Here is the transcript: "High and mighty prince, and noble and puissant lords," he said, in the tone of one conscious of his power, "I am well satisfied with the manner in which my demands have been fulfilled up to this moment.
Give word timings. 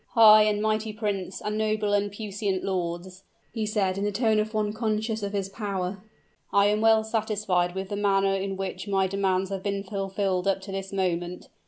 "High 0.15 0.41
and 0.45 0.63
mighty 0.63 0.93
prince, 0.93 1.41
and 1.41 1.59
noble 1.59 1.93
and 1.93 2.11
puissant 2.11 2.63
lords," 2.63 3.21
he 3.53 3.67
said, 3.67 3.99
in 3.99 4.03
the 4.03 4.11
tone 4.11 4.39
of 4.39 4.51
one 4.51 4.73
conscious 4.73 5.21
of 5.21 5.33
his 5.33 5.47
power, 5.47 5.99
"I 6.51 6.65
am 6.65 6.81
well 6.81 7.03
satisfied 7.03 7.75
with 7.75 7.89
the 7.89 7.95
manner 7.95 8.33
in 8.33 8.57
which 8.57 8.87
my 8.87 9.05
demands 9.05 9.51
have 9.51 9.61
been 9.61 9.83
fulfilled 9.83 10.47
up 10.47 10.59
to 10.61 10.71
this 10.71 10.91
moment. 10.91 11.49